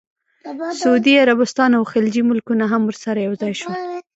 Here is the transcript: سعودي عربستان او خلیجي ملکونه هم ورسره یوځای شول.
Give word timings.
سعودي 0.81 1.13
عربستان 1.23 1.71
او 1.77 1.83
خلیجي 1.91 2.21
ملکونه 2.29 2.65
هم 2.71 2.81
ورسره 2.85 3.19
یوځای 3.27 3.53
شول. 3.61 3.73